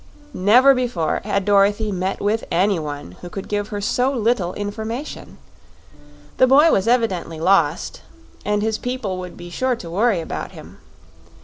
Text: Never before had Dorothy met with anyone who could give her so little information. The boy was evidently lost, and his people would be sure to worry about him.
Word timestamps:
Never 0.33 0.73
before 0.73 1.21
had 1.25 1.45
Dorothy 1.45 1.91
met 1.91 2.19
with 2.19 2.43
anyone 2.49 3.11
who 3.21 3.29
could 3.29 3.47
give 3.47 3.67
her 3.67 3.79
so 3.79 4.09
little 4.11 4.55
information. 4.55 5.37
The 6.37 6.47
boy 6.47 6.71
was 6.71 6.87
evidently 6.87 7.39
lost, 7.39 8.01
and 8.43 8.63
his 8.63 8.79
people 8.79 9.19
would 9.19 9.37
be 9.37 9.51
sure 9.51 9.75
to 9.75 9.91
worry 9.91 10.19
about 10.19 10.53
him. 10.53 10.79